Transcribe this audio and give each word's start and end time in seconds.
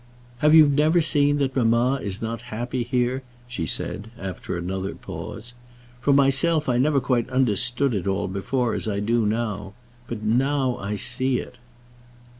"Have 0.39 0.55
you 0.55 0.67
never 0.67 0.99
seen 0.99 1.37
that 1.37 1.55
mamma 1.55 1.99
is 2.01 2.23
not 2.23 2.41
happy 2.49 2.81
here?" 2.83 3.21
she 3.47 3.67
said, 3.67 4.09
after 4.17 4.57
another 4.57 4.95
pause. 4.95 5.53
"For 5.99 6.11
myself, 6.11 6.67
I 6.67 6.79
never 6.79 6.99
quite 6.99 7.29
understood 7.29 7.93
it 7.93 8.07
all 8.07 8.27
before 8.27 8.73
as 8.73 8.87
I 8.87 8.99
do 8.99 9.27
now; 9.27 9.73
but 10.07 10.23
now 10.23 10.75
I 10.77 10.95
see 10.95 11.37
it." 11.37 11.59